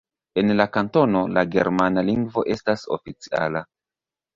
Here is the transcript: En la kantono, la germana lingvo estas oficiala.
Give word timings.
En 0.41 0.53
la 0.59 0.65
kantono, 0.77 1.21
la 1.37 1.45
germana 1.57 2.07
lingvo 2.11 2.49
estas 2.59 2.91
oficiala. 3.01 3.69